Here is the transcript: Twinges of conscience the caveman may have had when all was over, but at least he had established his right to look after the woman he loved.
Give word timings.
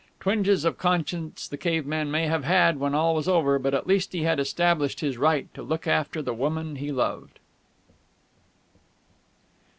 Twinges 0.19 0.65
of 0.65 0.79
conscience 0.79 1.47
the 1.47 1.57
caveman 1.57 2.09
may 2.09 2.25
have 2.25 2.43
had 2.43 2.79
when 2.79 2.95
all 2.95 3.13
was 3.13 3.27
over, 3.27 3.59
but 3.59 3.75
at 3.75 3.85
least 3.85 4.13
he 4.13 4.23
had 4.23 4.39
established 4.39 5.01
his 5.01 5.15
right 5.19 5.47
to 5.53 5.61
look 5.61 5.85
after 5.85 6.23
the 6.23 6.33
woman 6.33 6.77
he 6.77 6.91
loved. 6.91 7.37